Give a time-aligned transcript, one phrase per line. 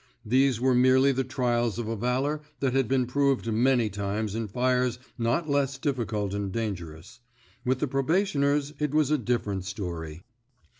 [0.25, 4.47] These were merely the trials of a valor that had been proved many times in
[4.47, 7.19] fires not less diflScult and dangerous.
[7.63, 10.23] With the proba tioners it was a different story.